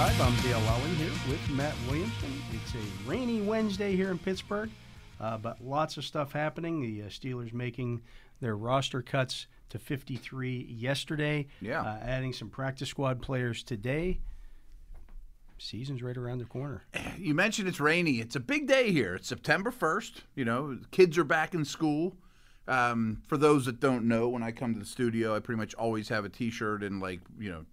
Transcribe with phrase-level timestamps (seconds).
[0.00, 0.20] Drive.
[0.22, 2.32] I'm Dale Lolley here with Matt Williamson.
[2.54, 4.70] It's a rainy Wednesday here in Pittsburgh,
[5.20, 6.80] uh, but lots of stuff happening.
[6.80, 8.00] The uh, Steelers making
[8.40, 11.48] their roster cuts to 53 yesterday.
[11.60, 11.82] Yeah.
[11.82, 14.20] Uh, adding some practice squad players today.
[15.58, 16.84] Season's right around the corner.
[17.18, 18.20] You mentioned it's rainy.
[18.20, 19.16] It's a big day here.
[19.16, 20.22] It's September 1st.
[20.34, 22.16] You know, kids are back in school.
[22.66, 25.74] Um, for those that don't know, when I come to the studio, I pretty much
[25.74, 27.66] always have a t shirt and, like, you know,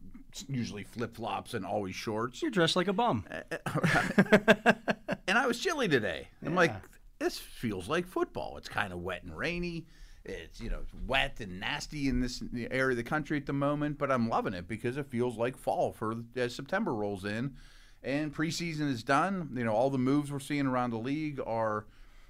[0.48, 2.42] usually flip flops and always shorts.
[2.42, 3.26] You're dressed like a bum.
[3.30, 4.74] Uh, uh,
[5.28, 6.28] and I was chilly today.
[6.46, 6.74] I'm like,
[7.20, 8.58] this feels like football.
[8.58, 9.86] It's kind of wet and rainy.
[10.26, 13.98] It's you know wet and nasty in this area of the country at the moment,
[13.98, 17.56] but I'm loving it because it feels like fall for as September rolls in,
[18.04, 19.50] and preseason is done.
[19.56, 21.86] You know all the moves we're seeing around the league are,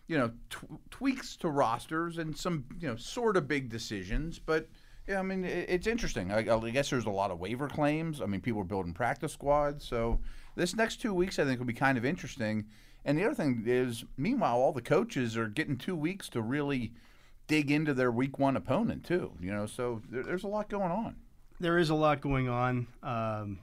[0.06, 4.68] you know, tw- tweaks to rosters and some you know sort of big decisions, but.
[5.08, 6.32] Yeah, I mean it's interesting.
[6.32, 8.22] I, I guess there's a lot of waiver claims.
[8.22, 10.20] I mean, people are building practice squads, so
[10.56, 12.66] this next two weeks I think will be kind of interesting.
[13.06, 16.92] And the other thing is, meanwhile, all the coaches are getting two weeks to really
[17.48, 19.32] dig into their week one opponent too.
[19.40, 21.16] You know, so there, there's a lot going on.
[21.60, 22.88] There is a lot going on.
[23.02, 23.60] Um,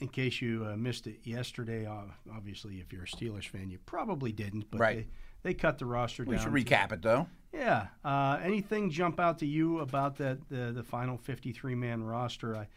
[0.00, 3.78] in case you uh, missed it yesterday, uh, obviously, if you're a Steelers fan, you
[3.86, 4.70] probably didn't.
[4.70, 4.96] But Right.
[5.42, 6.52] they, they cut the roster We down.
[6.52, 7.26] We should recap it though.
[7.52, 7.86] Yeah.
[8.04, 12.56] Uh, anything jump out to you about that the the final 53 man roster?
[12.56, 12.68] I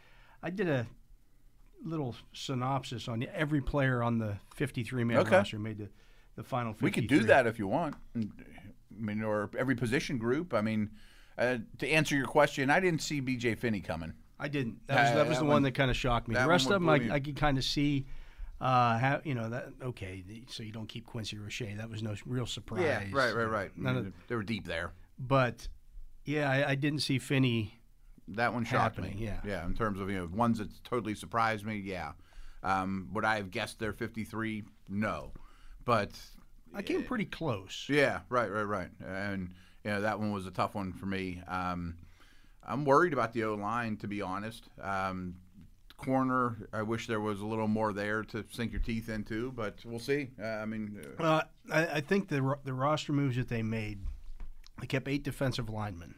[0.42, 0.88] I did a
[1.84, 5.36] little synopsis on every player on the 53 man Okay.
[5.38, 5.90] roster made the
[6.36, 6.86] the final 53.
[6.88, 7.96] We could do that if you want.
[8.16, 8.24] I
[8.98, 10.54] mean, or every position group.
[10.54, 10.90] I mean,
[11.38, 13.56] uh, to answer your question, I didn't see B.J.
[13.56, 14.14] Finney coming.
[14.40, 14.86] I didn't.
[14.88, 16.36] That was Uh, that was that the one, one- that kind of shocked me.
[16.36, 17.10] The rest of them, I.
[17.16, 18.06] I could kind of see.
[18.62, 19.70] Uh, how you know that?
[19.82, 21.64] Okay, so you don't keep Quincy Roche.
[21.78, 22.84] That was no real surprise.
[22.84, 23.72] Yeah, right, right, right.
[23.76, 24.92] None of, they were deep there.
[25.18, 25.68] but
[26.26, 27.74] yeah, I, I didn't see Finney.
[28.28, 29.26] That one shocked happening, me.
[29.26, 29.40] yeah.
[29.44, 29.66] yeah.
[29.66, 32.12] In terms of you know ones that totally surprised me, yeah.
[32.64, 34.64] Um, would I have guessed they're 53?
[34.88, 35.32] No,
[35.84, 36.12] but
[36.76, 37.88] I came pretty close.
[37.90, 38.90] Yeah, right, right, right.
[39.04, 39.50] And
[39.84, 41.42] you know that one was a tough one for me.
[41.48, 41.96] Um,
[42.64, 44.70] I'm worried about the O line, to be honest.
[44.80, 45.36] Um,
[46.02, 49.76] corner, I wish there was a little more there to sink your teeth into, but
[49.86, 50.30] we'll see.
[50.42, 54.00] Uh, I mean, uh, Uh, I, I think the the roster moves that they made,
[54.80, 56.16] they kept eight defensive linemen.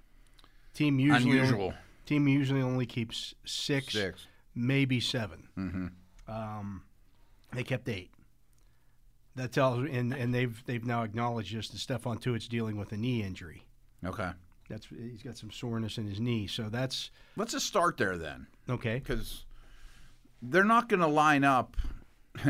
[0.73, 1.61] Team usually Unusual.
[1.65, 4.27] Only, team usually only keeps six, six.
[4.55, 5.87] maybe 7 Mm-hmm.
[6.31, 6.83] Um,
[7.53, 8.09] they kept eight.
[9.35, 12.97] That tells, and and they've they've now acknowledged just that Stephon Tuitt's dealing with a
[12.97, 13.65] knee injury.
[14.05, 14.29] Okay,
[14.69, 18.45] That's he's got some soreness in his knee, so that's let's just start there then,
[18.69, 18.99] okay.
[18.99, 19.45] because
[20.43, 21.77] they're not going to line up.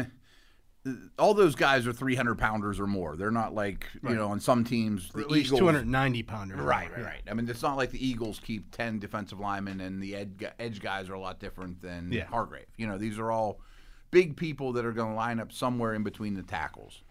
[1.18, 3.16] All those guys are 300 pounders or more.
[3.16, 5.60] They're not like you know on some teams the At least Eagles.
[5.60, 6.56] two hundred ninety pounder.
[6.58, 7.22] Right, right, right.
[7.30, 10.82] I mean, it's not like the Eagles keep ten defensive linemen, and the ed, edge
[10.82, 12.26] guys are a lot different than Yeah.
[12.26, 12.66] Hargrave.
[12.76, 13.62] You know, these are all
[14.12, 17.02] big people that are going to line up somewhere in between the tackles.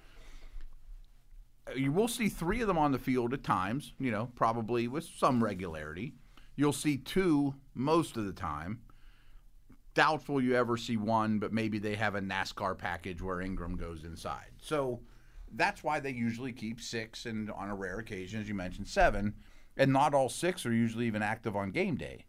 [1.74, 3.94] You will see three of them on the field at times.
[3.98, 6.12] You know, probably with some regularity.
[6.56, 8.80] You'll see two most of the time.
[9.94, 14.04] Doubtful you ever see one, but maybe they have a NASCAR package where Ingram goes
[14.04, 14.52] inside.
[14.58, 15.00] So
[15.54, 19.34] that's why they usually keep six, and on a rare occasion, as you mentioned, seven.
[19.76, 22.24] And not all six are usually even active on game day.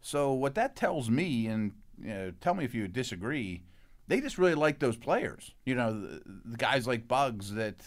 [0.00, 3.62] So what that tells me, and you know, tell me if you disagree,
[4.06, 5.54] they just really like those players.
[5.64, 7.82] You know, the, the guys like Buggs that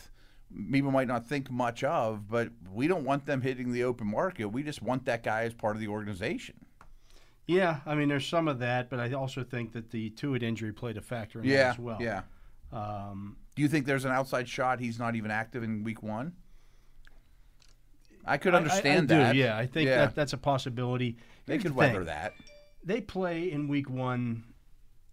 [0.71, 4.47] people might not think much of, but we don't want them hitting the open market.
[4.47, 6.65] We just want that guy as part of the organization.
[7.47, 10.71] Yeah, I mean, there's some of that, but I also think that the Tuitt injury
[10.71, 11.97] played a factor in that as well.
[12.01, 12.21] yeah.
[12.71, 16.33] Um, Do you think there's an outside shot he's not even active in week one?
[18.25, 19.35] I could I- I- understand I, do, that.
[19.35, 19.97] Yeah, I think Yeah.
[20.05, 21.17] that that's a possibility.
[21.45, 22.33] they Here's could the weather that.
[22.83, 24.43] They play in week one,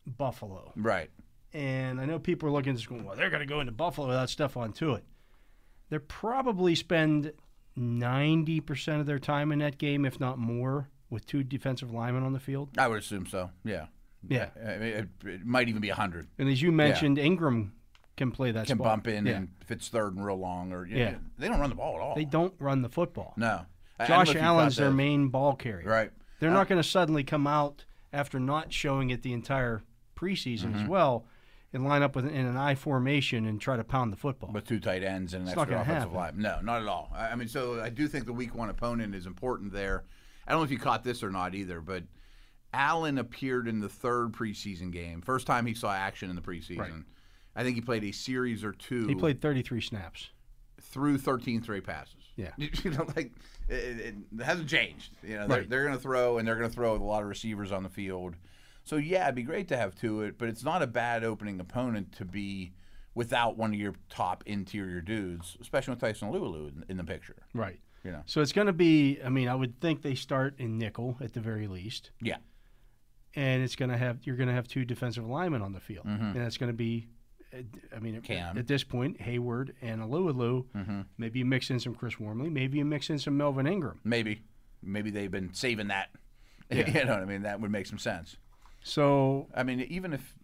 [0.06, 1.10] Buffalo, Right.
[1.52, 3.72] and I know people are looking at this going, "Well, they're going to go into
[3.72, 5.02] Buffalo without Stephon Tuitt."
[5.90, 7.32] They probably spend
[7.74, 12.25] ninety percent of their time in that game, if not more, with two defensive linemen
[12.25, 12.70] on the field.
[12.78, 13.50] I would assume so.
[13.64, 13.87] Yeah.
[14.28, 16.26] Yeah, I mean, it, it might even be 100.
[16.38, 17.72] and as you mentioned, Ingram
[18.16, 18.84] can play that can spot.
[18.84, 19.37] bump in Yeah.
[19.37, 21.12] and if it's third and real long or Yeah.
[21.12, 22.14] know, they don't run the ball at all.
[22.16, 23.34] They don't run the football.
[23.37, 23.66] no.
[24.00, 25.88] I- I don't know Josh Allen's their main ball carrier.
[25.88, 26.12] right.
[26.40, 29.82] They're not uh, going to suddenly come out after not showing it the entire
[30.16, 30.87] preseason as mm-hmm.
[30.87, 31.26] well
[31.72, 34.52] and line up with in an I formation and try to pound the football.
[34.52, 36.14] With two tight ends and an It's extra offensive happen.
[36.14, 36.38] line.
[36.38, 37.12] No, not at all.
[37.14, 40.05] I I mean, so I do think the week one opponent is important there.
[40.48, 42.04] I don't know if you caught this or not either, but
[42.72, 45.20] Allen appeared in the third preseason game.
[45.22, 46.78] First time he saw action in the preseason.
[46.78, 46.92] Right.
[47.54, 49.06] I think he played a series or two.
[49.06, 50.28] he played 33 snaps.
[50.80, 52.14] through 13 straight passes.
[52.36, 52.50] Yeah.
[52.84, 53.32] You know, like
[53.68, 55.10] it, it, it hasn't changed.
[55.22, 55.68] You know, they're, Right.
[55.70, 57.82] they're going to throw and they're going to throw with a lot of receivers on
[57.82, 58.36] the field.
[58.84, 61.60] So yeah, it'd be great to have two, it, but it's not a bad opening
[61.60, 62.72] opponent to be
[63.14, 67.36] without one of your top interior dudes, especially with Tyson Alualu in, in the picture.
[67.52, 67.80] Right.
[68.04, 68.22] You know.
[68.26, 71.32] So it's going to be, I mean, I would think they start in nickel at
[71.32, 72.10] the very least.
[72.22, 72.36] Yeah.
[73.34, 76.06] And it's going to have, you're going to have two defensive linemen on the field.
[76.06, 77.08] And that's going to be,
[77.52, 77.58] uh,
[77.94, 78.56] I mean, at- Cam.
[78.58, 81.04] at this point, Heyward and Alualu.
[81.18, 82.50] Maybe you mix in some Chris Wormley.
[82.50, 84.00] Maybe you mix in some Melvin Ingram.
[84.04, 84.42] Maybe,
[84.82, 86.08] maybe they've been saving that.
[86.70, 86.86] Yeah.
[86.86, 87.42] you know what I mean?
[87.44, 88.36] That would make some sense.
[88.82, 90.34] So I mean, even if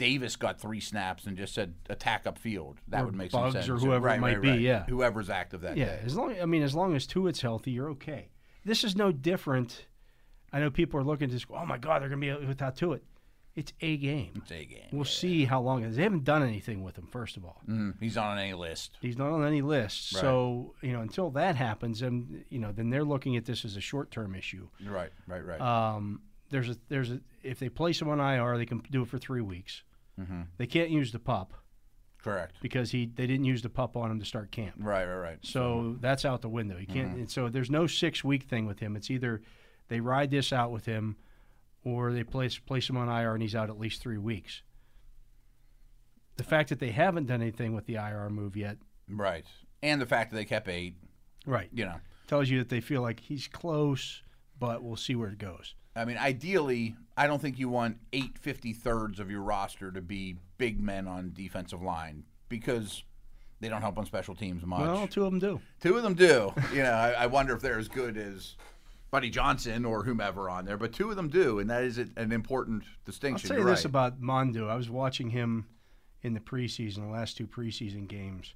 [0.00, 3.52] Davis got three snaps and just said attack up field, that Or would make Buggs
[3.52, 3.68] some sense.
[3.68, 4.60] or whoever it Right, might right, be, right.
[4.60, 4.84] yeah.
[4.86, 5.82] whoever's active that day.
[5.82, 6.02] Yeah, day.
[6.04, 8.30] as long I mean, as long as Tuitt's healthy, you're okay.
[8.64, 9.86] This is no different.
[10.52, 12.76] I know people are looking to go, oh my God, they're going to be without
[12.76, 13.02] Tuitt.
[13.56, 14.32] It's a game.
[14.36, 14.88] It's a game.
[14.92, 15.96] We'll see how long it is.
[15.96, 17.60] They haven't done anything with him, first of all.
[17.68, 17.94] Mhm.
[18.00, 18.96] He's on any list.
[19.00, 20.14] He's not on any list.
[20.14, 20.20] Right.
[20.20, 23.76] So, you know, until that happens, and you know, then they're looking at this as
[23.76, 24.68] a short term issue.
[24.84, 25.60] Right, right, right.
[25.60, 29.08] Um, there's a there's a if they place him on IR, they can do it
[29.08, 29.82] for three weeks.
[30.20, 30.42] Mm-hmm.
[30.58, 31.54] They can't use the pup
[32.22, 32.56] Correct.
[32.60, 34.74] because he they didn't use the pup on him to start camp.
[34.78, 35.38] Right, right, right.
[35.42, 36.76] So that's out the window.
[36.78, 37.16] You can't.
[37.16, 38.96] And so there's no six week thing with him.
[38.96, 39.40] It's either
[39.88, 41.16] they ride this out with him,
[41.84, 44.62] or they place place him on IR and he's out at least three weeks.
[46.36, 48.78] The fact that they haven't done anything with the IR move yet,
[49.08, 49.44] right,
[49.82, 50.94] and the fact that they kept eight,
[51.46, 51.96] right, you know,
[52.26, 54.22] tells you that they feel like he's close,
[54.58, 55.74] but we'll see where it goes.
[55.96, 60.00] I mean, ideally, I don't think you want eight fifty thirds of your roster to
[60.00, 63.02] be big men on defensive line because
[63.60, 64.80] they don't help on special teams much.
[64.80, 65.60] Well, two of them do.
[65.80, 66.52] Two of them do.
[66.72, 68.56] you know, I, I wonder if they're as good as
[69.10, 72.08] Buddy Johnson or whomever on there, but two of them do, and that is a-
[72.16, 73.50] an important distinction.
[73.52, 74.68] I'll you You're this about Mondeaux.
[74.68, 75.66] I was watching him
[76.22, 78.54] in the preseason, the last two preseason games.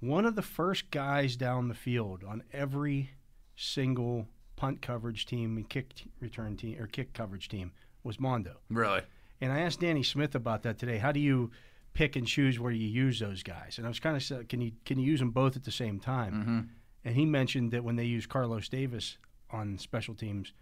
[0.00, 3.10] One of the first guys down the field on every
[3.56, 4.28] single
[4.60, 5.86] punt coverage team and kick
[6.20, 7.72] return team or kick coverage team
[8.04, 8.56] was Mondeaux.
[8.68, 9.00] really.
[9.40, 10.98] And I asked Danny Smith about that today.
[10.98, 11.50] How do you
[11.94, 13.78] pick and choose where you use those guys?
[13.78, 15.70] And I was kind of said, can you can you use them both at the
[15.72, 16.34] same time?
[16.34, 16.60] Mm-hmm.
[17.06, 19.16] And he mentioned that when they used Carlos Davis
[19.50, 20.52] on special teams,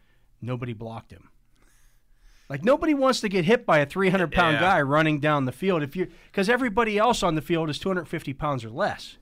[0.40, 1.28] nobody blocked him.
[2.48, 4.60] Like nobody wants to get hit by a 300 pound Yeah.
[4.60, 8.32] guy running down the field if you because everybody else on the field is 250
[8.34, 9.16] pounds or less.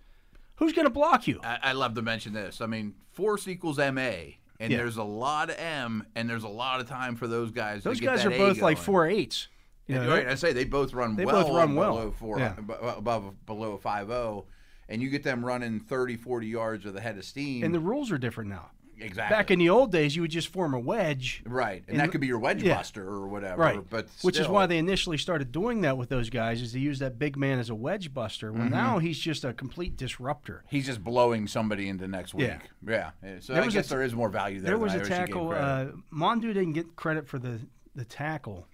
[0.57, 1.41] Who's going to block you?
[1.43, 2.61] I, I love to mention this.
[2.61, 4.13] I mean, force equals MA,
[4.61, 4.79] and Yeah.
[4.79, 7.83] there's a lot of M, and there's a lot of time for those guys.
[7.85, 9.49] Those to get guys are A both like four eights.
[9.87, 10.27] You know, right.
[10.27, 11.45] I say they both run They well.
[11.45, 11.93] both run well.
[11.97, 12.55] Below four, Yeah.
[12.97, 14.47] above below a five zero,
[14.89, 17.63] and you get them running 30, 40 yards with a head of steam.
[17.65, 18.71] and the rules are different now.
[18.99, 19.37] Exactly.
[19.37, 21.43] Back in the old days, you would just form a wedge.
[21.47, 22.77] right, and, and- that could be your wedge yeah.
[22.77, 23.61] buster or whatever.
[23.61, 23.81] Right.
[23.91, 26.99] But Which is why they initially started doing that with those guys is they use
[27.01, 28.51] that big man as a wedge buster.
[28.51, 28.61] Mm-hmm.
[28.61, 30.65] Well, now he's just a complete disruptor.
[30.71, 32.49] he's just blowing somebody into next week.
[32.87, 33.11] Yeah.
[33.23, 33.41] Yeah.
[33.41, 34.71] So There I a guess t- there is more value there.
[34.71, 35.51] There was I a tackle.
[35.51, 37.61] Uh, Mondeaux didn't get credit for the
[37.95, 38.67] the tackle,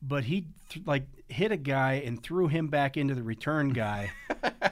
[0.00, 4.10] but he th- like hit a guy and threw him back into the return guy,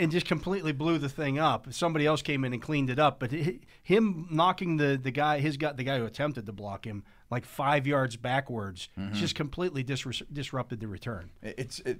[0.00, 1.72] and just completely blew the thing up.
[1.72, 5.38] Somebody else came in and cleaned it up, but hi him knocking the the guy,
[5.38, 9.14] his guy, the guy who attempted to block him, like five yards backwards, Mm-hmm.
[9.14, 11.30] just completely disru- disrupted the return.
[11.42, 11.98] It's it,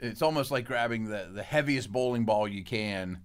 [0.00, 3.18] it's almost like grabbing the, the heaviest bowling ball you can,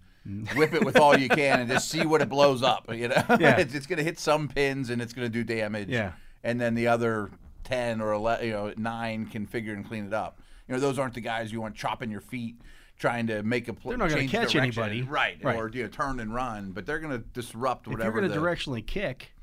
[0.55, 2.94] whip it with all you can, and just see what it blows up.
[2.94, 3.58] You know, Yeah.
[3.60, 5.89] it's, it's going to hit some pins and it's going to do damage.
[5.89, 6.13] Yeah.
[6.44, 7.29] and then the other
[7.63, 10.39] ten or 11, you know nine can figure and clean it up.
[10.67, 12.55] You know, those aren't the guys you want chopping your feet.
[12.97, 13.91] Trying to make a play.
[13.91, 14.61] They're not gonna change catch direction.
[14.83, 15.01] anybody.
[15.01, 15.37] right?
[15.43, 15.55] Right.
[15.57, 18.19] Or you know, turn and run, but they're going to disrupt whatever.
[18.19, 19.33] If you're going to directionally kick,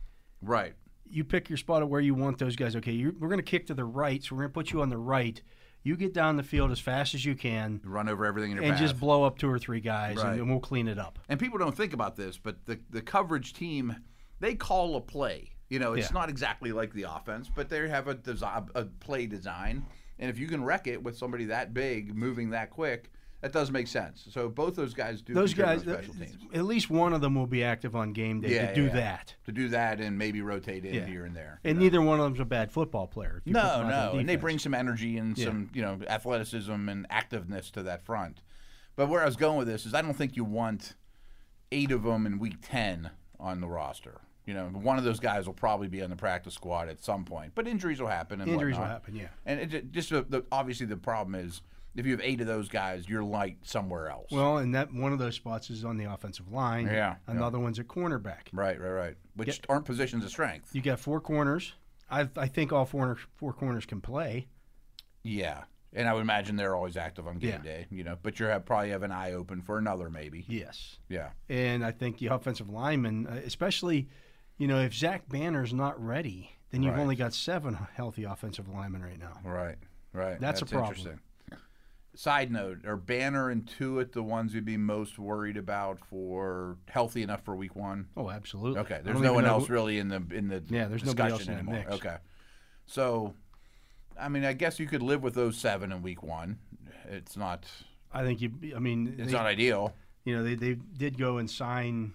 [0.40, 0.74] right,
[1.10, 2.74] you pick your spot at where you want those guys.
[2.76, 4.80] Okay, you're, we're going to kick to the right, so we're going to put you
[4.80, 5.42] on the right.
[5.82, 8.64] You get down the field as fast as you can run over everything in your
[8.64, 8.80] and path.
[8.80, 10.30] just blow up two or three guys, Right.
[10.32, 11.18] and, and we'll clean it up.
[11.28, 13.96] and people don't think about this, but the the coverage team
[14.40, 15.50] they call a play.
[15.68, 16.14] You know, it's Yeah.
[16.20, 19.84] not exactly like the offense, but they have a design, a play design,
[20.18, 23.10] and if you can wreck it with somebody that big moving that quick,
[23.42, 24.26] that does make sense.
[24.30, 26.38] So both those guys do Those guys, special teams.
[26.54, 28.92] at least one of them will be active on game day Yeah, to do yeah,
[28.92, 29.34] that.
[29.44, 31.06] to do that and maybe rotate in Yeah.
[31.06, 31.60] here and there.
[31.64, 33.42] And neither one of them's a bad football player.
[33.44, 37.82] No, no, and they bring some energy and some you know athleticism and activeness to
[37.82, 38.42] that front.
[38.96, 40.94] But where I was going with this is I don't think you want
[41.72, 44.20] eight of them in week ten on the roster.
[44.46, 47.24] You know, one of those guys will probably be on the practice squad at some
[47.24, 48.40] point, but injuries will happen.
[48.40, 49.28] And Injuries will happen, yeah.
[49.46, 51.62] And it, just the, the, obviously the problem is
[51.94, 54.30] if you have eight of those guys, you're light somewhere else.
[54.30, 56.86] Well, and that one of those spots is on the offensive line.
[56.86, 57.14] Yeah, yeah.
[57.26, 58.48] Another one's at cornerback.
[58.52, 59.14] right, right, right.
[59.36, 60.70] Which aren't positions of strength.
[60.74, 61.72] You got four corners.
[62.10, 64.48] I, I think all four four corners can play.
[65.22, 65.64] Yeah.
[65.94, 67.58] And I would imagine they're always active on game Yeah.
[67.58, 68.16] day, you know.
[68.22, 70.44] But you have probably have an eye open for another, maybe.
[70.48, 70.96] Yes.
[71.08, 71.30] Yeah.
[71.50, 74.08] And I think the offensive linemen, uh, especially,
[74.56, 77.02] you know, if Zach Banner's not ready, then you've Right.
[77.02, 79.38] only got seven healthy offensive linemen right now.
[79.44, 79.76] Right,
[80.14, 80.40] right.
[80.40, 80.88] That's a problem.
[80.96, 81.20] Interesting.
[82.14, 87.22] Side note: Are Banner and Tuitt the ones you'd be most worried about for healthy
[87.22, 88.08] enough for Week One?
[88.16, 88.80] Oh, absolutely.
[88.80, 91.38] Okay, there's no one else who- really in the in the Yeah, there's nobody else
[91.40, 91.90] discussion in the anymore.
[91.90, 92.04] mix.
[92.04, 92.16] Okay,
[92.84, 93.34] so
[94.20, 96.58] I mean, I guess you could live with those seven in Week One.
[97.08, 97.66] It's not
[98.12, 98.52] I think you.
[98.76, 99.94] I mean, it's they, not ideal.
[100.24, 102.12] you know, they they did go and sign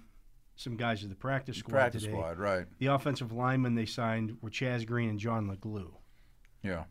[0.56, 2.14] some guys to the practice squad Practice today.
[2.14, 2.66] squad, right?
[2.78, 5.92] The offensive linemen they signed were Chaz Green and John LeGlue.
[6.62, 6.84] Yeah.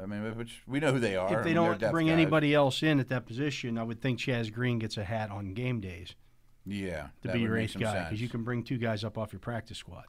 [0.00, 1.32] I mean, which we know who they are.
[1.32, 2.14] If I they mean, don't bring guys.
[2.14, 5.54] anybody else in at that position, I would think Chaz Green gets a hat on
[5.54, 6.14] game days
[6.66, 9.40] yeah, to be your eighth guy because you can bring two guys up off your
[9.40, 10.04] practice squad.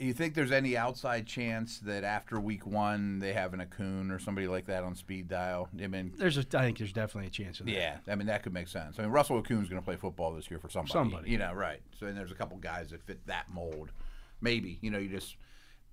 [0.00, 4.18] You think there's any outside chance that after week one they have an Okung or
[4.18, 5.68] somebody like that on speed dial?
[5.80, 7.72] I mean, There's a, I think there's definitely a chance of that.
[7.72, 8.98] yeah, I mean that could make sense.
[8.98, 10.92] I mean, Russell Okung's going to play football this year for somebody.
[10.92, 11.30] Somebody.
[11.30, 11.80] you know, right?
[11.98, 13.92] So and there's a couple guys that fit that mold.
[14.40, 15.36] Maybe you know, you just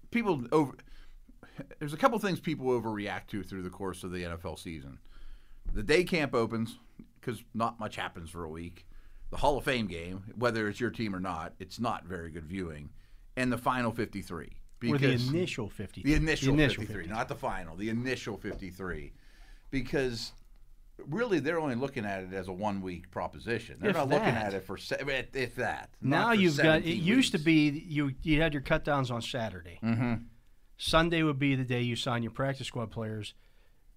[0.10, 0.74] people over.
[1.80, 5.00] There's a couple things people overreact to through the course of the NFL season.
[5.74, 6.78] The day camp opens
[7.20, 8.86] because not much happens for a week.
[9.32, 12.46] The Hall of Fame game, whether it's your team or not, it's not very good
[12.46, 12.90] viewing.
[13.36, 14.52] And the final 53.
[14.88, 16.04] Or the initial 50.
[16.04, 17.16] the initial, initial 53, 53.
[17.16, 19.14] not the final, the initial 53.
[19.72, 20.34] Because
[21.08, 23.78] really they're only looking at it as a one week proposition.
[23.80, 25.90] They're If not looking at it for se- if that.
[26.02, 26.80] Now you've got.
[26.80, 29.80] It 17 used to be you you had your cut downs on Saturday.
[29.84, 30.14] Mm-hmm.
[30.78, 33.34] Sunday would be the day you sign your practice squad players.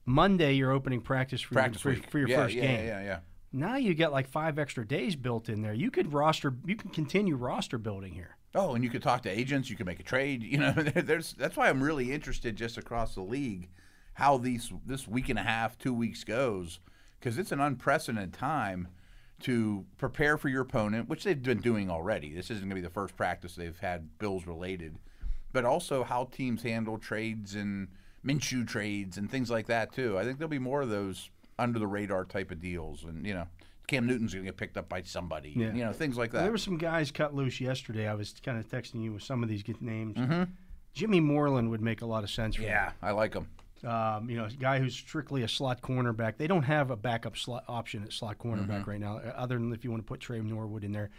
[0.05, 2.87] Monday you're opening practice for practice your, for, for your yeah, first yeah, game.
[2.87, 3.19] Yeah, yeah,
[3.53, 5.75] Now you get like five extra days built in there.
[5.75, 6.55] You could roster.
[6.65, 8.37] You can continue roster building here.
[8.55, 9.69] Oh, and you could talk to agents.
[9.69, 10.43] You could make a trade.
[10.43, 13.69] You know, there's that's why I'm really interested just across the league
[14.19, 16.81] how these this week and a half, two weeks goes
[17.21, 18.89] because it's an unprecedented time
[19.41, 22.35] to prepare for your opponent, which they've been doing already.
[22.35, 24.99] This isn't going to be the first practice they've had Bills related,
[25.53, 27.89] but also how teams handle trades and
[28.25, 30.19] Minshew trades and things like that too.
[30.19, 33.35] I think there'll be more of those under the radar type of deals, and you
[33.35, 33.47] know,
[33.87, 35.55] Cam Newton's going to get picked up by somebody.
[35.57, 35.73] Yeah.
[35.73, 36.43] You know, things like that.
[36.43, 38.07] There were some guys cut loose yesterday.
[38.07, 40.17] I was kind of texting you with some of these good names.
[40.17, 40.45] Mm-hmm.
[40.95, 42.57] Jimmy Moreland would make a lot of sense.
[42.57, 43.47] For yeah, I like him.
[43.85, 46.37] Um, you know, a guy who's strictly a slot cornerback.
[46.37, 48.91] They don't have a backup slot option at slot cornerback Mm-hmm.
[48.91, 51.11] right now, other than if you want to put Tre Norwood in there.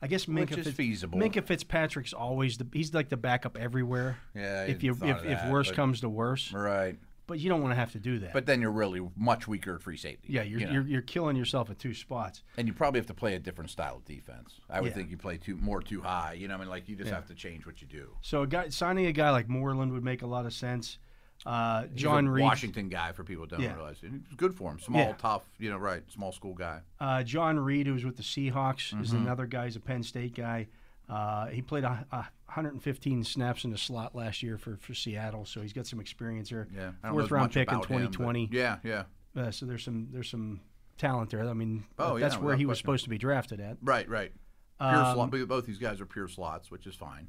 [0.00, 1.18] I guess Minkah, is Fitz- feasible.
[1.18, 4.18] Minkah Fitzpatrick's always the he's like the backup everywhere.
[4.34, 6.96] Yeah, I if you if, of if worse but- comes to worse, Right.
[7.26, 8.32] but you don't want to have to do that.
[8.32, 10.32] But then you're really much weaker at free safety.
[10.32, 10.72] yeah, you're, you know?
[10.72, 12.42] you're you're killing yourself at two spots.
[12.56, 14.60] and you probably have to play a different style of defense.
[14.70, 14.94] I would Yeah.
[14.94, 16.34] think you play too more too high.
[16.34, 17.16] You know, I mean, like you just Yeah.
[17.16, 18.16] have to change what you do.
[18.22, 20.98] So a guy signing a guy like Moreland would make a lot of sense.
[21.46, 23.74] Uh, John Reed, Washington guy for people who don't Yeah.
[23.74, 24.10] realize it.
[24.12, 24.78] It's good for him.
[24.80, 25.12] Small, Yeah.
[25.14, 25.44] tough.
[25.58, 26.02] You know, right?
[26.10, 26.80] Small school guy.
[27.00, 29.16] Uh, John Reid, who was with the Seahawks, is Mm-hmm.
[29.24, 29.66] another guy.
[29.66, 30.66] He's a Penn State guy.
[31.08, 35.44] Uh, he played a, a 115 snaps in the slot last year for, for Seattle,
[35.46, 36.66] so he's got some experience there.
[36.74, 36.80] Yeah.
[37.02, 38.48] I don't know Fourth round pick in about him, 2020.
[38.52, 39.04] yeah, yeah.
[39.36, 40.60] Uh, so there's some there's some
[40.98, 41.48] talent there.
[41.48, 43.78] I mean, Oh, yeah, that's where without he was supposed to be drafted at.
[43.80, 44.32] Right, right.
[44.80, 45.30] Pure Um, slot.
[45.48, 47.28] Both these guys are pure slots, which is fine.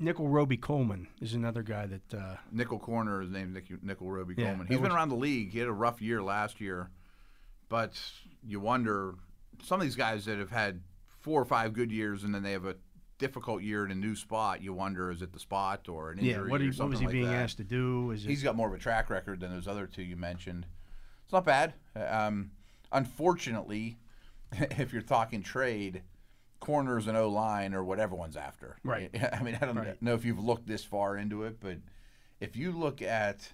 [0.00, 4.46] Nickell Robey-Coleman is another guy that uh, Nickel corner is named Nick, Nickell Robey Yeah,
[4.46, 4.66] Coleman.
[4.66, 5.52] He's been around the league.
[5.52, 6.90] He had a rough year last year,
[7.68, 8.00] but
[8.42, 9.14] you wonder
[9.62, 10.80] some of these guys that have had
[11.20, 12.76] four or five good years and then they have a
[13.18, 14.62] difficult year in a new spot.
[14.62, 16.90] You wonder is it the spot or an injury yeah, what, or he, something what
[16.92, 17.34] was he like being that.
[17.34, 18.10] asked to do?
[18.12, 20.66] Is it, He's got more of a track record than those other two you mentioned.
[21.24, 21.74] It's not bad.
[21.94, 22.52] Um,
[22.90, 23.98] unfortunately,
[24.52, 26.02] if you're talking trade,
[26.60, 28.76] corners and O line or what everyone's after.
[28.84, 29.10] Right.
[29.32, 30.00] I mean, I don't Right.
[30.02, 31.78] know if you've looked this far into it, but
[32.38, 33.52] if you look at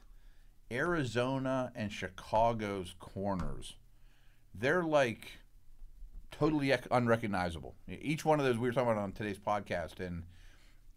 [0.71, 3.77] Arizona and Chicago's corners,
[4.55, 5.33] they're like
[6.31, 7.75] totally unrecognizable.
[7.89, 10.25] Each one of those we were talking about on today's podcast, and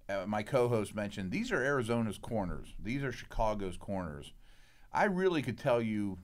[0.09, 2.73] uh, my co-host mentioned these are Arizona's corners.
[2.81, 4.33] These are Chicago's corners.
[4.91, 6.17] I really could tell you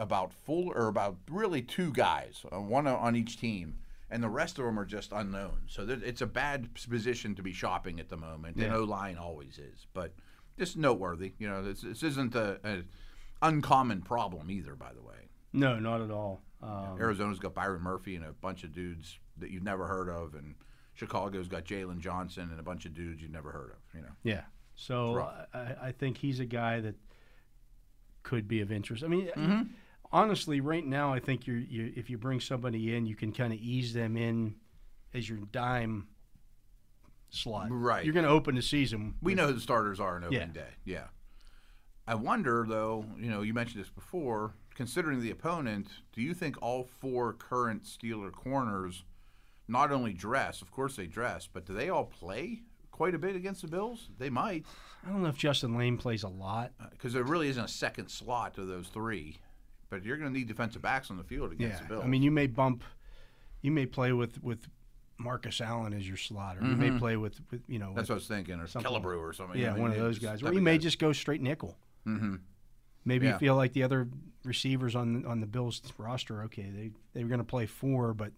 [0.00, 3.78] about full or about really two guys, uh, one on each team,
[4.10, 5.62] and the rest of them are just unknown.
[5.66, 8.56] So it's a bad position to be shopping at the moment.
[8.56, 10.14] And O line always is, but
[10.58, 11.34] just noteworthy.
[11.38, 12.82] You know, this, this isn't a, a
[13.42, 14.74] uncommon problem either.
[14.74, 16.42] By the way, No, not at all.
[16.62, 20.34] Um, Arizona's got Byron Murphy and a bunch of dudes that you've never heard of,
[20.34, 20.56] and
[20.94, 23.76] Chicago's got Jaylon Johnson and a bunch of dudes you've never heard of.
[23.94, 24.42] You know, Yeah.
[24.74, 25.28] So.
[25.54, 26.96] I, I think he's a guy that
[28.24, 29.04] could be of interest.
[29.04, 29.62] I mean, Mm-hmm.
[30.10, 33.52] Honestly, right now, I think you're, you if you bring somebody in, you can kind
[33.52, 34.54] of ease them in
[35.14, 36.08] as your dime
[37.30, 37.68] slot.
[37.70, 38.04] Right.
[38.04, 39.14] You're going to open the season.
[39.20, 40.46] we with- know who the starters are on opening Yeah.
[40.62, 40.70] day.
[40.84, 41.04] Yeah.
[42.06, 44.54] I wonder though, you know, you mentioned this before.
[44.74, 49.04] Considering the opponent, do you think all four current Steeler corners
[49.66, 52.62] not only dress, of course they dress, but do they all play
[52.92, 54.08] quite a bit against the Bills?
[54.18, 54.64] They might,
[55.04, 56.72] I don't know if Justin Layne plays a lot.
[56.80, 59.36] Uh, because there really isn't a second slot to those three.
[59.90, 61.82] But you're going to need defensive backs on the field against Yeah.
[61.82, 62.04] the Bills.
[62.04, 62.82] I mean, you may bump,
[63.62, 64.66] you may play with with
[65.20, 67.96] Marcus Allen as your slot, or you may play with, with you know, Mm-hmm.
[67.96, 69.60] that's what I was thinking, or something- Killebrew or something.
[69.60, 70.42] yeah, one of those guys.
[70.44, 70.82] Or you may guy.
[70.82, 71.76] just go straight nickel.
[72.06, 72.36] Mm-hmm.
[73.04, 73.32] Maybe Yeah.
[73.32, 74.08] you feel like the other
[74.44, 76.42] receivers on on the Bills roster.
[76.44, 78.32] Okay, they they were going to play four, but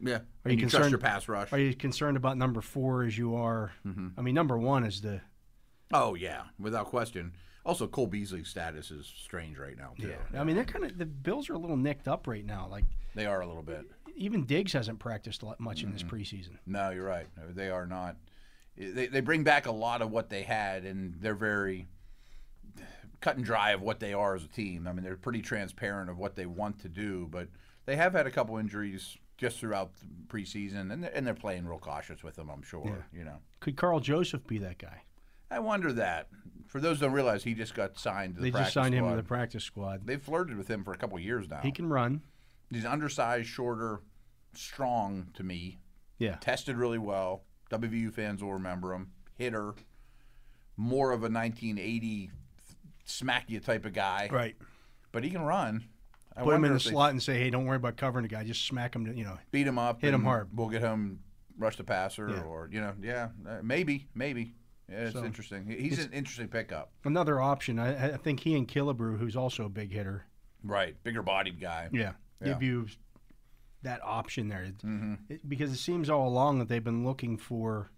[0.00, 0.18] yeah.
[0.44, 1.52] Are you you concerned- your pass rush?
[1.52, 3.72] are you concerned about number four as you are?
[4.18, 5.20] I mean, number one is the
[5.92, 7.32] Oh yeah, without question.
[7.64, 10.14] Also, Cole Beasley's status is strange right now too.
[10.36, 12.68] I mean, they're kind of the Bills are a little nicked up right now.
[12.70, 13.84] Like They are a little bit.
[14.14, 16.16] even Diggs hasn't practiced a lot- much in this Mm-hmm.
[16.16, 16.58] preseason.
[16.66, 17.26] No, you're right.
[17.54, 18.16] They are not.
[18.76, 21.86] They, they bring back a lot of what they had, and they're very
[23.20, 24.86] cut and dry of what they are as a team.
[24.86, 27.48] I mean, they're pretty transparent of what they want to do, but
[27.86, 31.66] they have had a couple injuries just throughout the preseason, and they're, and they're playing
[31.66, 32.50] real cautious with them.
[32.50, 33.06] I'm sure.
[33.12, 35.02] You know, Could Karl Joseph be that guy?
[35.50, 36.28] I wonder that.
[36.66, 38.94] For those who don't realize, he just got signed to the They practice just signed
[38.94, 39.10] him squad.
[39.10, 40.06] to the practice squad.
[40.06, 41.60] They've flirted with him for a couple years now.
[41.60, 42.22] He can run.
[42.70, 44.00] He's undersized, shorter,
[44.54, 45.78] strong to me.
[46.18, 47.44] Yeah, Tested really well.
[47.70, 49.12] WVU fans will remember him.
[49.36, 49.74] Hitter.
[50.76, 52.30] More of a 1980
[53.04, 54.28] smack you type of guy.
[54.32, 54.56] right.
[55.12, 55.84] But he can run.
[56.36, 58.44] I Put him in the slot and say, "Hey, don't worry about covering the guy.
[58.44, 60.02] Just smack him." To, you know, Beat him up.
[60.02, 60.48] Hit him hard.
[60.52, 61.20] We'll get him,
[61.56, 62.42] rush the passer, Yeah.
[62.42, 64.54] or, you know, yeah, uh, maybe, maybe.
[64.88, 65.66] Yeah, it's So, interesting.
[65.66, 66.92] He- He's an interesting pickup.
[67.04, 67.78] another option.
[67.78, 70.26] I, I think he and Killebrew, who's also a big hitter,
[70.62, 71.00] Right.
[71.04, 71.88] Bigger bodied guy.
[71.92, 72.48] yeah, Yeah.
[72.48, 72.86] give you
[73.82, 74.62] that option there.
[74.64, 77.90] It- hmm it- because it seems all along that they've been looking for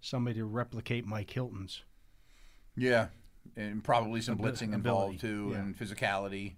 [0.00, 1.82] somebody to replicate Mike Hilton's.
[2.76, 3.08] Yeah,
[3.56, 5.58] and probably some blitzing ability, involved too, yeah.
[5.60, 6.56] and physicality.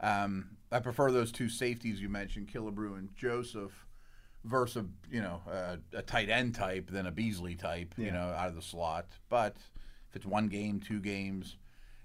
[0.00, 3.85] Um, I prefer those two safeties you mentioned, Killebrew and Joseph,
[4.46, 8.48] versus you know a, a tight end type than a Beasley type, you know, out
[8.48, 9.06] of the slot.
[9.28, 9.56] But
[10.10, 11.56] if it's one game, two games,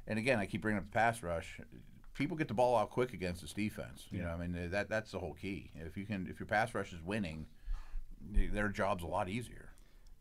[0.08, 1.60] and again, I keep bringing up the pass rush.
[2.14, 4.06] People get the ball out quick against this defense.
[4.12, 5.72] You know, I mean that that's the whole key.
[5.76, 7.46] If you can, if your pass rush is winning,
[8.32, 9.70] their job's a lot easier.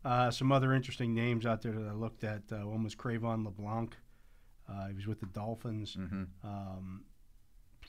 [0.03, 2.41] Uh, some other interesting names out there that I looked at.
[2.51, 3.95] Uh, one was Cre'Von LeBlanc.
[4.67, 5.93] Uh, he was with the Dolphins.
[5.93, 7.03] hmm Um,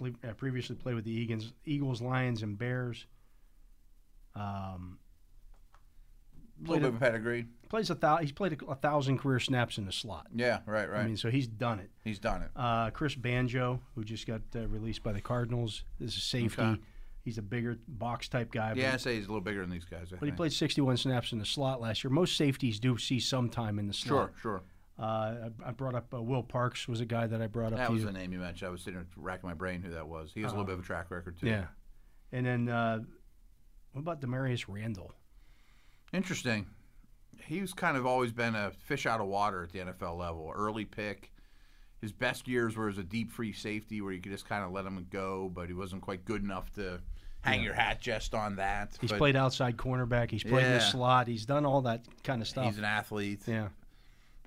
[0.02, 3.06] uh, previously played with the Eagles, Eagles, Lions, and Bears.
[4.34, 4.98] Um,
[6.64, 7.46] A little bit of pedigree.
[7.68, 10.28] plays a thou- he's played a, a thousand career snaps in the slot.
[10.34, 11.00] Yeah, right, right.
[11.02, 11.90] I mean, so he's done it.
[12.04, 12.50] He's done it.
[12.56, 16.62] Uh, Chris Banjo, who just got uh, released by the Cardinals, is a safety.
[16.62, 16.80] Okay.
[17.24, 18.72] He's a bigger box type guy.
[18.74, 20.12] Yeah, I but, say he's a little bigger than these guys.
[20.12, 22.10] I but he played 61 snaps in the slot last year.
[22.10, 24.32] Most safeties do see some time in the slot.
[24.40, 24.62] Sure, sure.
[24.98, 27.78] Uh, I, I brought up uh, Will Parks was a guy that I brought up
[27.78, 28.06] That was you.
[28.06, 28.68] the name you mentioned.
[28.68, 30.32] I was sitting there racking my brain who that was.
[30.34, 31.46] He has a little Uh, bit of a track record too.
[31.46, 31.66] Yeah.
[32.32, 33.00] And then uh,
[33.92, 35.12] what about Damarious Randall?
[36.12, 36.66] Interesting.
[37.46, 40.52] He's kind of always been a fish out of water at the NFL level.
[40.54, 41.32] Early pick.
[42.00, 44.72] His best years were as a deep free safety where you could just kind of
[44.72, 47.00] let him go, but he wasn't quite good enough to
[47.42, 48.96] hang your hat just on that.
[49.00, 50.30] He's But played outside cornerback.
[50.30, 51.28] He's played in the slot.
[51.28, 52.66] He's done all that kind of stuff.
[52.66, 53.42] He's an athlete.
[53.46, 53.68] yeah.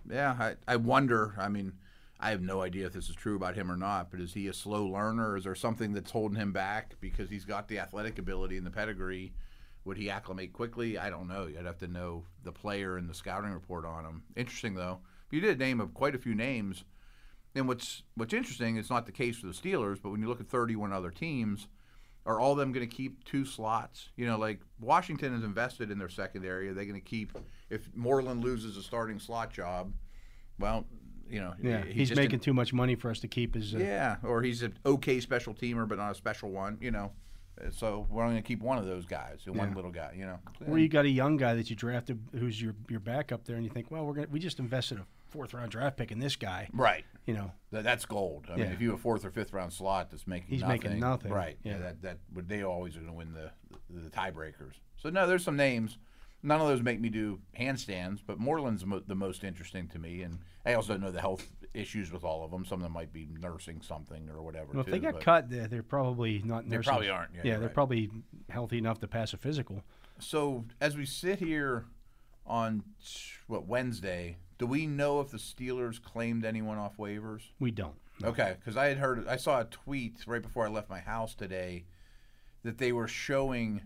[0.09, 1.33] Yeah, I, I wonder.
[1.37, 1.73] I mean,
[2.19, 4.47] I have no idea if this is true about him or not, but is he
[4.47, 5.35] a slow learner?
[5.35, 8.71] Is there something that's holding him back because he's got the athletic ability and the
[8.71, 9.33] pedigree?
[9.83, 10.97] Would he acclimate quickly?
[10.97, 11.45] I don't know.
[11.45, 14.23] You'd have to know the player and the scouting report on him.
[14.35, 14.99] Interesting though.
[15.29, 16.85] You did a name of quite a few names.
[17.53, 20.41] And what's what's interesting, it's not the case for the Steelers, but when you look
[20.41, 21.67] at 31 other teams,
[22.25, 24.09] are all of them going to keep two slots?
[24.15, 26.69] You know, like Washington is invested in their secondary.
[26.69, 27.37] Are they going to keep
[27.69, 29.93] if Moreland loses a starting slot job?
[30.57, 30.85] Well,
[31.29, 31.83] you know, Yeah.
[31.85, 33.73] he He's making too much money for us to keep his.
[33.75, 36.77] Uh, yeah, or he's an okay special teamer, but not a special one.
[36.81, 37.11] You know,
[37.59, 39.75] Uh, so we're only going to keep one of those guys, and one Yeah.
[39.75, 40.13] little guy.
[40.17, 43.45] You know, Or you got a young guy that you drafted who's your your backup
[43.45, 46.11] there, and you think, well, we're gonna we just invested a fourth round draft pick
[46.11, 46.67] in this guy.
[46.73, 47.05] Right.
[47.25, 48.47] You know, That, that's gold.
[48.51, 50.81] I mean, if you have a fourth or fifth round slot that's making He's nothing,
[50.81, 51.31] making nothing.
[51.31, 51.57] right?
[51.63, 51.77] Yeah.
[51.79, 53.51] that that would they always are going to win the,
[53.89, 54.75] the the tiebreakers.
[54.97, 55.97] So no, there's some names.
[56.45, 60.21] None of those make me do handstands, but Moreland's mo- the most interesting to me,
[60.21, 62.63] and I also know the health issues with all of them.
[62.65, 64.67] Some of them might be nursing something or whatever.
[64.71, 66.65] well, if too, they got cut, they're, they're probably not.
[66.67, 66.79] nursing.
[66.81, 67.31] They probably aren't.
[67.33, 67.73] yeah, Yeah, they're right.
[67.73, 68.09] probably
[68.49, 69.81] healthy enough to pass a physical.
[70.19, 71.85] So as we sit here
[72.45, 72.83] on
[73.47, 77.41] what Wednesday, do we know if the Steelers claimed anyone off waivers?
[77.59, 77.95] We don't.
[78.23, 81.35] Okay, because I had heard, I saw a tweet right before I left my house
[81.35, 81.85] today
[82.63, 83.81] that they were showing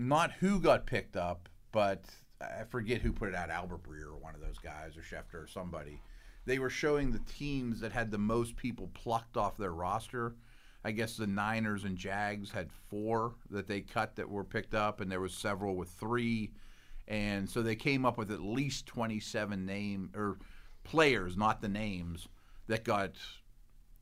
[0.00, 2.04] not who got picked up, but
[2.40, 5.44] I forget who put it out, Albert Breer or one of those guys, or Schefter
[5.44, 6.00] or somebody.
[6.46, 10.34] They were showing the teams that had the most people plucked off their roster.
[10.82, 15.00] I guess the Niners and Jags had four that they cut that were picked up,
[15.02, 16.52] and there was several with three,
[17.06, 20.38] and so they came up with at least twenty-seven name or
[20.82, 22.26] players, not the names,
[22.68, 23.16] that got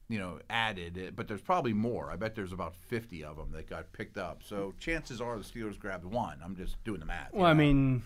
[0.09, 1.13] you know added.
[1.17, 2.11] But there's probably more.
[2.11, 4.43] I bet there's about fifty of them that got picked up.
[4.45, 6.39] So chances are the Steelers grabbed one.
[6.45, 7.33] I'm just doing the math.
[7.33, 8.03] Well, I mean,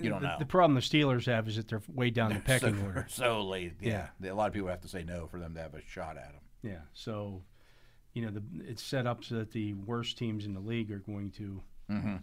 [0.00, 0.36] You don't the, know.
[0.38, 3.06] the problem the Steelers have is that they're way down the pecking so, order.
[3.10, 3.74] so late.
[3.80, 4.08] Yeah.
[4.24, 6.32] a lot of people have to say no for them to have a shot at
[6.32, 6.42] them.
[6.62, 6.80] Yeah.
[6.92, 7.42] So,
[8.14, 10.98] you know, the, it's set up so that the worst teams in the league are
[11.00, 12.16] going to Mm-hmm.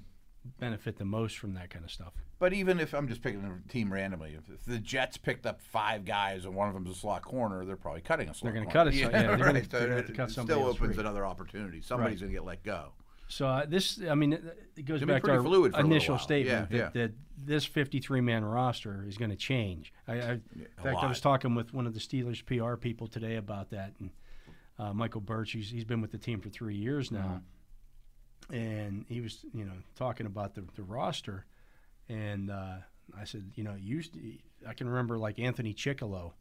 [0.59, 2.13] benefit the most from that kind of stuff.
[2.37, 5.61] But even if I'm just picking a team randomly, if, if the Jets picked up
[5.61, 8.53] five guys and one of them's a slot corner, they're probably cutting a slot.
[8.53, 8.73] gonna corner.
[8.73, 9.69] cut it, so- yeah, they're gonna- right.
[9.69, 11.01] they're gonna have to it cut somebody still else opens free.
[11.03, 11.81] another opportunity.
[11.81, 12.27] Somebody's Right.
[12.27, 12.91] going to get let go.
[13.27, 14.43] So uh, this, I mean, it,
[14.75, 16.93] it goes It's gonna back to our fluid for a little initial statement Yeah, that,
[16.93, 19.93] that this 53-man roster is going to change.
[20.07, 20.41] I, I, in
[20.83, 24.09] fact, I was talking with one of the Steelers PR people today about that, and
[24.77, 27.41] uh, Michael Birch, he's, he's been with the team for three years now,
[28.51, 28.53] Mm-hmm.
[28.55, 31.45] and he was, you know, talking about the, the roster,
[32.09, 32.77] and uh,
[33.19, 34.19] I said, you know, used to,
[34.67, 36.33] I can remember like Anthony Chickillo,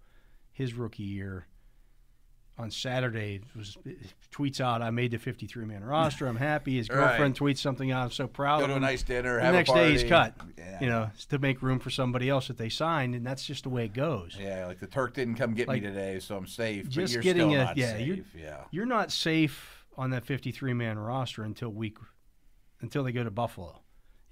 [0.52, 1.46] his rookie year.
[2.56, 3.76] On Saturday, was
[4.32, 6.28] tweets out, "I made the 53-man roster.
[6.28, 6.98] I'm happy." His Right.
[7.08, 8.04] girlfriend tweets something out.
[8.04, 9.42] I'm so proud Go of to a nice dinner.
[9.42, 10.36] The next day he's cut.
[10.56, 10.78] Yeah.
[10.80, 13.70] You know, to make room for somebody else that they signed, and that's just the
[13.70, 14.36] way it goes.
[14.40, 16.88] Yeah, like the Turk didn't come get Like, me today, so I'm safe.
[16.88, 18.06] just but you're getting still a- not yeah, safe.
[18.06, 18.60] you're- yeah.
[18.70, 21.96] You're not safe on that 53-man roster until week,
[22.80, 23.80] until they go to Buffalo.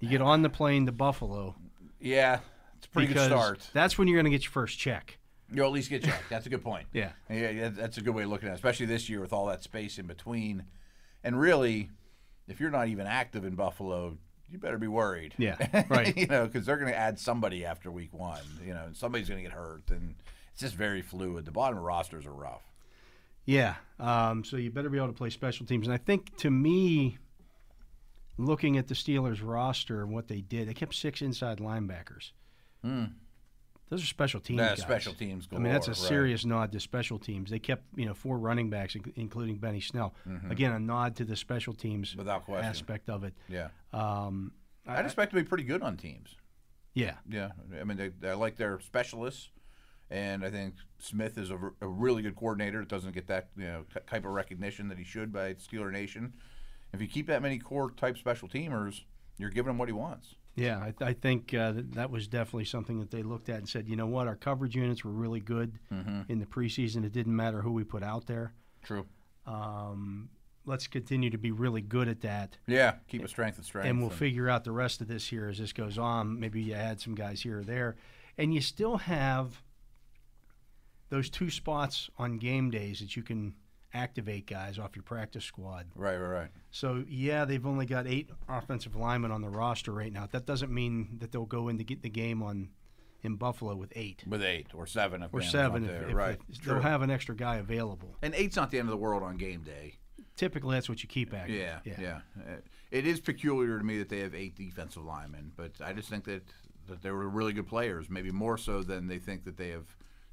[0.03, 1.55] You get on the plane to Buffalo
[1.99, 2.39] Yeah,
[2.77, 3.69] it's a pretty good start.
[3.71, 5.17] that's when you're going to get your first check.
[5.49, 6.29] You'll at least get checked.
[6.29, 6.87] That's a good point.
[6.93, 7.11] Yeah.
[7.29, 9.45] yeah, yeah, that's a good way of looking at it, especially this year with all
[9.45, 10.65] that space in between.
[11.23, 11.89] And really,
[12.49, 14.17] if you're not even active in Buffalo,
[14.51, 15.35] you better be worried.
[15.37, 16.15] Yeah, right.
[16.17, 18.41] you know, because they're going to add somebody after week one.
[18.65, 20.15] You know, and somebody's going to get hurt, and
[20.51, 21.45] it's just very fluid.
[21.45, 22.63] The bottom rosters are rough.
[23.45, 23.75] Yeah.
[23.99, 25.87] Um, so you better be able to play special teams.
[25.87, 27.17] And I think to me,
[28.37, 32.31] looking at the Steelers roster and what they did, they kept six inside linebackers.
[33.89, 34.59] Those are special teams.
[34.59, 34.81] Yeah, guys.
[34.81, 36.09] special teams I mean, that's a galore, right.
[36.09, 37.51] serious nod to special teams.
[37.51, 40.15] They kept, you know, four running backs, including Benny Snell.
[40.49, 42.17] Again, a nod to the special teams Mm-hmm.
[42.19, 42.65] Without question.
[42.69, 43.33] aspect of it.
[43.47, 44.53] Yeah, Um,
[44.87, 46.35] I'd expect to be pretty good on teams.
[46.93, 49.49] yeah, Yeah, I mean, they, they like their specialists,
[50.09, 52.79] and I think Smith is a really good coordinator.
[52.79, 56.33] That doesn't get that you know type of recognition that he should by Steeler Nation.
[56.93, 59.01] If you keep that many core type special teamers,
[59.37, 60.35] you're giving him what he wants.
[60.55, 60.77] yeah.
[61.01, 63.87] I, I think uh, that, that was definitely something that they looked at and said,
[63.87, 66.21] you know what, our coverage units were really good Mm-hmm.
[66.31, 67.03] in the preseason.
[67.03, 68.53] It didn't matter who we put out there.
[68.83, 69.05] True.
[69.47, 70.29] Um,
[70.65, 73.89] let's continue to be really good at that, Yeah, keep a strength and strength.
[73.89, 76.39] and we'll figure out the rest of this here as this goes on.
[76.39, 77.95] Maybe you add some guys here or there,
[78.37, 79.61] and you still have
[81.09, 83.53] those two spots on game days that you can
[83.93, 85.85] activate guys off your practice squad.
[85.95, 86.49] Right, right, right.
[86.71, 90.27] So yeah, they've only got eight offensive linemen on the roster right now.
[90.31, 92.69] That doesn't mean that they'll go into get the game on
[93.21, 95.85] in Buffalo with eight With eight or seven, if or seven.
[95.85, 96.09] If, there.
[96.09, 96.39] if right.
[96.61, 96.73] True.
[96.73, 98.15] they'll have an extra guy available.
[98.21, 99.95] and eight's not the end of the world on game day.
[100.35, 101.55] Typically, that's what you keep active.
[101.55, 101.93] Yeah, yeah.
[101.99, 102.19] yeah.
[102.37, 102.55] Uh,
[102.91, 106.25] It is peculiar to me that they have eight defensive linemen, but I just think
[106.25, 106.43] that
[106.87, 109.85] that they were really good players, maybe more so than they think that they have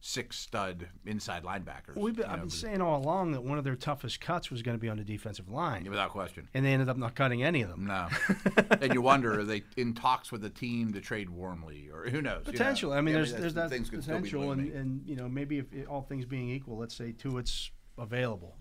[0.02, 1.94] six stud inside linebackers.
[1.96, 4.62] We've been, you I've been saying all along that one of their toughest cuts was
[4.62, 6.48] going to be on the defensive line, without question.
[6.54, 7.86] and they ended up not cutting any of them.
[7.86, 8.08] No,
[8.80, 12.22] and you wonder are they in talks with the team to trade Wormley or who
[12.22, 12.44] knows?
[12.46, 12.92] you know?
[12.92, 15.16] I mean, Yeah, there's that's- there's that things could still be potential, and, and you
[15.16, 18.56] know maybe if it, all things being equal, let's say Tuitt's available.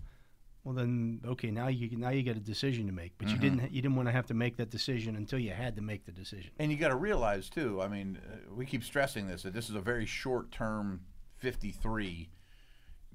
[0.62, 3.34] Well, then okay, now you now you got a decision to make, but Mm-hmm.
[3.36, 5.80] you didn't you didn't want to have to make that decision until you had to
[5.82, 6.50] make the decision.
[6.58, 7.80] And you got to realize too.
[7.80, 11.00] I mean, uh, we keep stressing this that this is a very short term
[11.40, 12.28] 53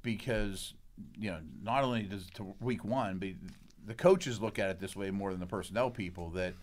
[0.01, 0.73] because
[1.17, 3.29] you know not only does to week one, but
[3.85, 6.53] the coaches look at it this way more than the personnel people that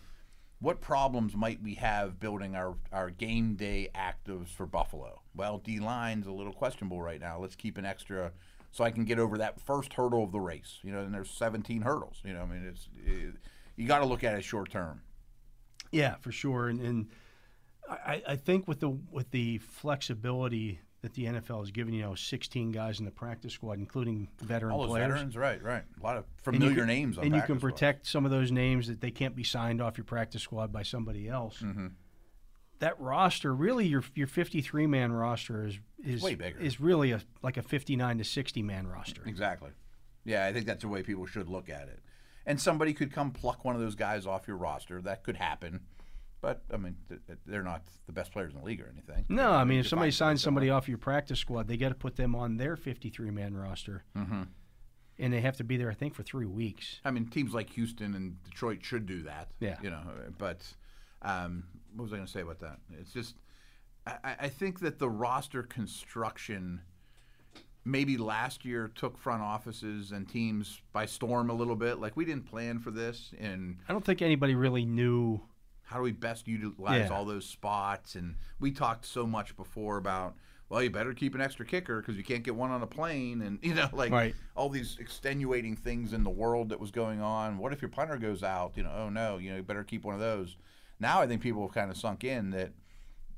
[0.59, 5.21] what problems might we have building our, our game day actives for Buffalo?
[5.35, 7.37] Well, D line's a little questionable right now.
[7.37, 8.31] Let's keep an extra
[8.71, 10.79] so I can get over that first hurdle of the race.
[10.81, 12.21] You know, and there's 17 hurdles.
[12.23, 13.35] You know, I mean, it's it,
[13.75, 15.01] you got to look at it short term.
[15.91, 16.69] Yeah, for sure.
[16.69, 17.07] And, and
[17.89, 22.15] I, I think with the with the flexibility that the NFL has given, you know,
[22.15, 25.11] 16 guys in the practice squad, including veteran All those players.
[25.11, 25.83] veterans, right, right.
[25.99, 27.69] A lot of familiar can- names on and you can practice squad.
[27.71, 30.81] protect some of those names that they can't be signed off your practice squad by
[30.81, 31.59] somebody else.
[31.59, 31.87] Mm-hmm.
[32.79, 36.59] That roster, really, your your 53 man roster is is way bigger.
[36.59, 39.21] is really a like a 59 to 60 man roster.
[39.25, 39.71] Exactly.
[40.25, 41.99] Yeah, I think that's the way people should look at it.
[42.45, 45.01] And somebody could come pluck one of those guys off your roster.
[45.01, 45.81] That could happen.
[46.43, 49.23] But I mean, th- th- they're not the best players in the league or anything.
[49.29, 52.17] No, I mean, if somebody signs somebody off your practice squad, they got to put
[52.17, 54.41] them on their 53 man roster, Mm-hmm.
[55.19, 56.99] and they have to be there, I think, for three weeks.
[57.05, 59.51] I mean, teams like Houston and Detroit should do that.
[59.61, 59.77] Yeah.
[59.81, 60.01] You know,
[60.37, 60.61] but
[61.21, 61.63] um,
[61.95, 62.79] what was I going to say about that?
[62.99, 63.37] It's just,
[64.05, 66.81] I- I think that the roster construction
[67.85, 71.99] maybe last year took front offices and teams by storm a little bit.
[71.99, 75.39] Like we didn't plan for this, and I don't think anybody really knew.
[75.93, 77.15] How do we best utilize Yeah.
[77.15, 78.15] all those spots?
[78.15, 80.33] And we talked so much before about,
[80.67, 83.43] well, you better keep an extra kicker because you can't get one on a plane,
[83.43, 84.35] and you know, like Right.
[84.55, 87.59] all these extenuating things in the world that was going on.
[87.59, 88.73] What if your punter goes out?
[88.75, 90.57] You know, oh no, you know, you better keep one of those.
[90.99, 92.71] Now I think people have kind of sunk in that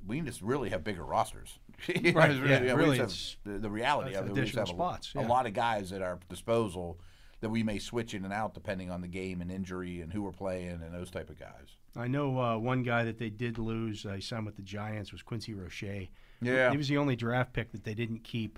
[0.08, 1.60] we just really have bigger rosters.
[1.90, 4.34] Know, Right, yeah, we really, have it's the, the reality of it.
[4.34, 5.28] We just have a, spots, a yeah.
[5.28, 7.00] lot of guys at our disposal
[7.46, 10.24] that we may switch in and out depending on the game and injury and who
[10.24, 11.78] we're playing and those type of guys.
[11.96, 14.04] I know uh, one guy that they did lose.
[14.04, 16.10] Uh, he signed with the Giants was Quincy Roche.
[16.42, 16.72] Yeah.
[16.72, 18.58] he was the only draft pick that they didn't keep,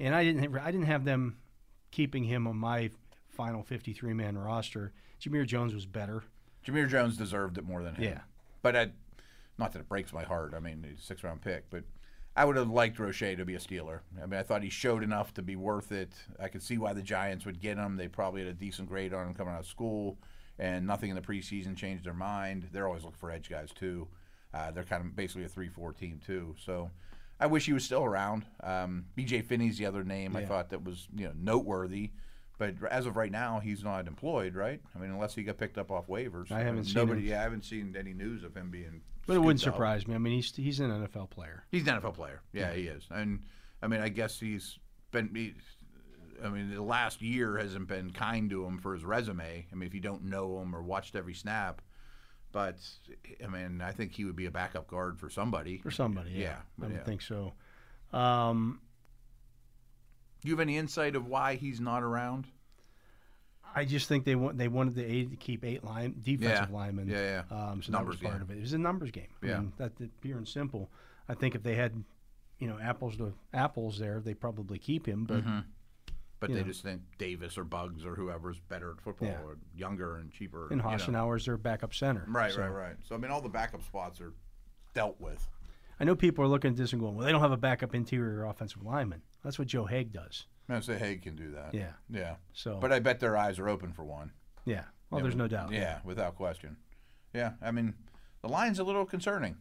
[0.00, 0.42] and I didn't.
[0.42, 1.36] Have, I didn't have them
[1.92, 2.90] keeping him on my
[3.28, 4.92] final 53 man roster.
[5.20, 6.24] Jameer Jones was better.
[6.66, 8.02] Jameer Jones deserved it more than him.
[8.02, 8.20] Yeah.
[8.60, 8.90] But I,
[9.56, 10.52] not that it breaks my heart.
[10.52, 11.84] I mean, he's a six round pick, but
[12.36, 14.00] I would have liked Roche to be a Steeler.
[14.22, 16.12] I mean, I thought he showed enough to be worth it.
[16.38, 17.96] I could see why the Giants would get him.
[17.96, 20.18] They probably had a decent grade on him coming out of school,
[20.58, 22.68] and nothing in the preseason changed their mind.
[22.72, 24.06] They're always looking for edge guys, too.
[24.52, 26.54] Uh, they're kind of basically a 3 4 team, too.
[26.62, 26.90] So
[27.40, 28.44] I wish he was still around.
[28.62, 32.10] Um, BJ Finney's the other name I thought that was you know noteworthy.
[32.58, 34.80] But as of right now, he's not employed, right?
[34.94, 36.50] I mean, unless he got picked up off waivers.
[36.50, 37.20] I haven't seen nobody.
[37.22, 37.28] him.
[37.28, 39.02] Yeah, I haven't seen any news of him being.
[39.26, 39.76] But it wouldn't scooped out.
[39.76, 40.14] surprise me.
[40.14, 41.64] I mean, he's he's an NFL player.
[41.70, 42.40] He's an NFL player.
[42.52, 43.06] Yeah, he is.
[43.10, 43.40] And
[43.82, 44.78] I mean, I guess he's
[45.10, 45.30] been.
[45.34, 45.54] He,
[46.44, 49.66] I mean, the last year hasn't been kind to him for his resume.
[49.70, 51.82] I mean, if you don't know him or watched every snap,
[52.52, 52.76] but
[53.44, 55.78] I mean, I think he would be a backup guard for somebody.
[55.78, 57.04] For somebody, yeah, Yeah, I don't yeah.
[57.04, 57.52] think so.
[58.12, 58.80] Um,
[60.40, 62.46] Do you have any insight of why he's not around?
[63.74, 66.74] I just think they want they wanted the eight to keep eight line defensive Yeah.
[66.76, 67.08] linemen.
[67.08, 67.56] Yeah, yeah.
[67.56, 68.42] Um, so Numbers that was part game.
[68.42, 68.58] of it.
[68.58, 69.28] It was a numbers game.
[69.42, 69.58] I Yeah.
[69.60, 70.90] mean, that, that pure and simple.
[71.28, 72.02] I think if they had,
[72.58, 75.24] you know, apples to apples there, they probably keep him.
[75.24, 75.44] But
[76.38, 76.62] But they know.
[76.64, 79.42] just think Davis or Buggs or whoever's better at football Yeah.
[79.42, 80.68] or younger and cheaper.
[80.70, 80.82] know.
[80.82, 82.24] Hassenauer's their backup center.
[82.28, 82.96] Right, So right, right.
[83.02, 84.32] So I mean, all the backup spots are
[84.94, 85.46] dealt with.
[85.98, 87.94] I know people are looking at this and going, "Well, they don't have a backup
[87.94, 90.46] interior offensive lineman." That's what Joe Haeg does.
[90.68, 91.72] I say Haeg can do that.
[91.72, 91.92] Yeah.
[92.10, 92.34] yeah.
[92.52, 94.32] So, But I bet their eyes are open for one.
[94.64, 94.82] yeah.
[95.10, 95.70] Well, Yeah, there's with- no doubt.
[95.72, 96.76] Yeah, without question.
[97.32, 97.94] Yeah, I mean,
[98.42, 99.56] the line's a little concerning.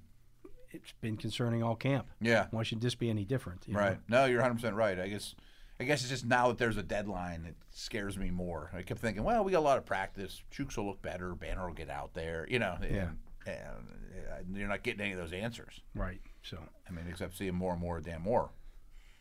[0.72, 2.08] It's been concerning all camp.
[2.20, 3.68] Yeah, Why should this be any different?
[3.68, 3.80] you know?
[3.80, 4.00] right.
[4.10, 5.00] No, you're 100 percent right.
[5.00, 5.36] I guess,
[5.80, 8.72] I guess it's just now that there's a deadline, it scares me more.
[8.74, 10.42] I kept thinking, well, we got a lot of practice.
[10.52, 11.36] Chuks will look better.
[11.36, 12.48] Banner will get out there.
[12.50, 13.10] You know, and, Yeah.
[13.46, 13.88] and
[14.32, 15.80] uh, you're not getting any of those answers.
[15.94, 16.22] Right.
[16.42, 16.58] So,
[16.90, 18.50] I mean, except seeing more and more of Dan Moore.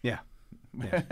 [0.03, 0.20] yeah.
[0.72, 1.02] Yeah.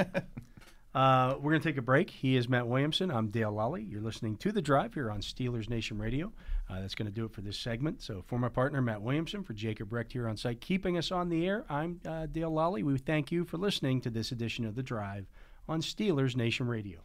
[0.95, 2.11] uh, we're going to take a break.
[2.11, 3.11] He is Matt Williamson.
[3.11, 3.89] I'm Dale Lolley.
[3.89, 6.33] You're listening to The Drive here on Steelers Nation Radio.
[6.69, 8.03] Uh, that's going to do it for this segment.
[8.03, 11.29] So, for my partner, Matt Williamson, for Jacob Recht here on site, keeping us on
[11.29, 12.83] the air, I'm uh, Dale Lolley.
[12.83, 15.27] We thank you for listening to this edition of The Drive
[15.69, 17.03] on Steelers Nation Radio.